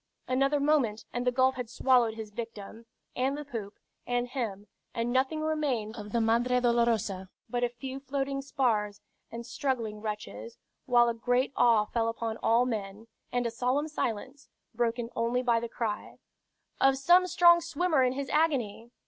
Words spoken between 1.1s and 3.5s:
and the gulf had swallowed his victim, and the